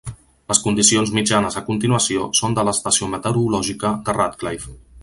[0.51, 4.79] Les condicions mitjanes a continuació són de l'estació meteorològica de Radcliffe.